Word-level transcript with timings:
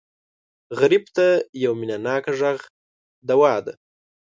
غریب 0.79 1.03
ته 1.15 1.25
یو 1.63 1.73
مینهناک 1.79 2.23
غږ 2.39 2.59
دوا 3.29 3.53
ده 3.65 3.73